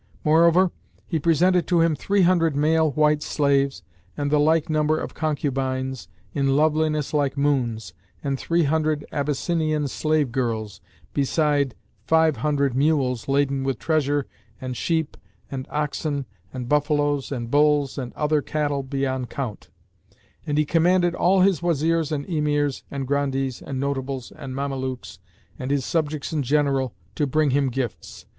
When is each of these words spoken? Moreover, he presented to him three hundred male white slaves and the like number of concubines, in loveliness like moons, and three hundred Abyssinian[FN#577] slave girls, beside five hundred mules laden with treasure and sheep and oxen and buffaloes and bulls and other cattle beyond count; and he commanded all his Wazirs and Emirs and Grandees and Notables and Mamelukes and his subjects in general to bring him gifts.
Moreover, 0.23 0.71
he 1.05 1.19
presented 1.19 1.67
to 1.67 1.81
him 1.81 1.95
three 1.95 2.23
hundred 2.23 2.55
male 2.55 2.89
white 2.89 3.21
slaves 3.21 3.83
and 4.17 4.31
the 4.31 4.39
like 4.39 4.67
number 4.67 4.97
of 4.99 5.13
concubines, 5.13 6.07
in 6.33 6.55
loveliness 6.55 7.13
like 7.13 7.37
moons, 7.37 7.93
and 8.23 8.39
three 8.39 8.63
hundred 8.63 9.05
Abyssinian[FN#577] 9.13 9.89
slave 9.89 10.31
girls, 10.31 10.81
beside 11.13 11.75
five 12.07 12.37
hundred 12.37 12.73
mules 12.73 13.27
laden 13.27 13.63
with 13.63 13.77
treasure 13.77 14.25
and 14.59 14.75
sheep 14.75 15.17
and 15.51 15.67
oxen 15.69 16.25
and 16.51 16.67
buffaloes 16.67 17.31
and 17.31 17.51
bulls 17.51 17.99
and 17.99 18.11
other 18.15 18.41
cattle 18.41 18.81
beyond 18.81 19.29
count; 19.29 19.69
and 20.47 20.57
he 20.57 20.65
commanded 20.65 21.13
all 21.13 21.41
his 21.41 21.61
Wazirs 21.61 22.11
and 22.11 22.25
Emirs 22.27 22.81
and 22.89 23.05
Grandees 23.07 23.61
and 23.61 23.79
Notables 23.79 24.31
and 24.31 24.55
Mamelukes 24.55 25.19
and 25.59 25.69
his 25.69 25.85
subjects 25.85 26.33
in 26.33 26.41
general 26.41 26.95
to 27.13 27.27
bring 27.27 27.51
him 27.51 27.69
gifts. 27.69 28.25